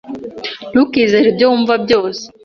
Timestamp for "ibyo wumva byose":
1.31-2.23